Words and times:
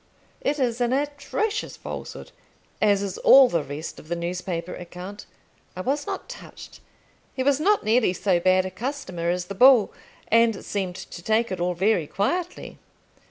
It 0.41 0.57
is 0.57 0.81
an 0.81 0.93
atrocious 0.93 1.77
falsehood, 1.77 2.31
as 2.81 3.03
is 3.03 3.19
all 3.19 3.49
the 3.49 3.61
rest 3.63 3.99
of 3.99 4.07
the 4.07 4.15
newspaper 4.15 4.73
account. 4.73 5.27
I 5.75 5.81
was 5.81 6.07
not 6.07 6.27
touched. 6.27 6.79
He 7.35 7.43
was 7.43 7.59
not 7.59 7.83
nearly 7.83 8.13
so 8.13 8.39
bad 8.39 8.65
a 8.65 8.71
customer 8.71 9.29
as 9.29 9.45
the 9.45 9.53
bull, 9.53 9.93
and 10.27 10.65
seemed 10.65 10.95
to 10.95 11.21
take 11.21 11.51
it 11.51 11.59
all 11.59 11.75
very 11.75 12.07
quietly. 12.07 12.79